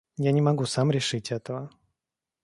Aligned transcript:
Я 0.17 0.31
не 0.31 0.41
могу 0.41 0.65
сам 0.65 0.89
решить 0.91 1.31
этого. 1.31 1.69